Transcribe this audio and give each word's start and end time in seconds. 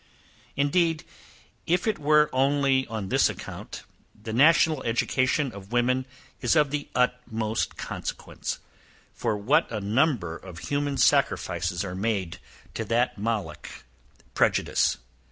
Indeed, 0.55 1.03
if 1.67 1.85
it 1.85 1.99
were 1.99 2.31
only 2.33 2.87
on 2.87 3.09
this 3.09 3.29
account, 3.29 3.83
the 4.19 4.33
national 4.33 4.81
education 4.81 5.51
of 5.51 5.71
women 5.71 6.07
is 6.41 6.55
of 6.55 6.71
the 6.71 6.89
utmost 6.95 7.77
consequence; 7.77 8.57
for 9.13 9.37
what 9.37 9.71
a 9.71 9.79
number 9.79 10.35
of 10.35 10.57
human 10.57 10.97
sacrifices 10.97 11.85
are 11.85 11.93
made 11.93 12.39
to 12.73 12.83
that 12.85 13.19
moloch, 13.19 13.69
prejudice! 14.33 14.97